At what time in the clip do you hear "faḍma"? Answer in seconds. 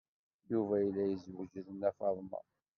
1.97-2.39